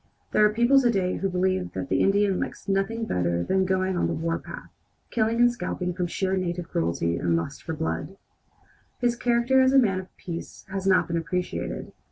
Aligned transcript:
There 0.31 0.43
are 0.43 0.49
people 0.51 0.79
to 0.81 0.89
day 0.89 1.17
who 1.17 1.29
believe 1.29 1.73
that 1.73 1.89
the 1.89 2.01
Indian 2.01 2.39
likes 2.39 2.67
nothing 2.67 3.05
better 3.05 3.43
than 3.43 3.65
going 3.65 3.95
on 3.95 4.07
the 4.07 4.13
warpath, 4.15 4.71
killing 5.11 5.39
and 5.39 5.51
scalping 5.51 5.93
from 5.93 6.07
sheer 6.07 6.35
native 6.35 6.69
cruelty 6.69 7.17
and 7.19 7.35
lust 7.35 7.61
for 7.61 7.75
blood. 7.75 8.17
His 8.97 9.15
character 9.15 9.61
as 9.61 9.73
a 9.73 9.77
man 9.77 9.99
of 9.99 10.17
peace 10.17 10.65
has 10.69 10.87
not 10.87 11.07
been 11.07 11.17
appreciated. 11.17 11.91